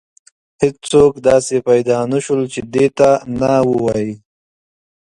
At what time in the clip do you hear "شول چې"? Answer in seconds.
2.25-2.59